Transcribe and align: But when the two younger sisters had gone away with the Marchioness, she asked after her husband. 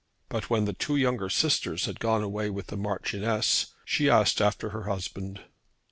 But 0.29 0.49
when 0.49 0.65
the 0.65 0.73
two 0.73 0.95
younger 0.95 1.29
sisters 1.29 1.85
had 1.85 1.99
gone 1.99 2.23
away 2.23 2.49
with 2.49 2.67
the 2.73 2.75
Marchioness, 2.75 3.67
she 3.85 4.09
asked 4.09 4.41
after 4.41 4.69
her 4.69 4.85
husband. 4.85 5.43